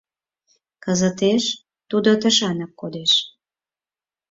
—Кызытеш 0.83 1.43
тудо 1.89 2.09
тышанак 2.21 2.71
кодеш. 2.79 3.11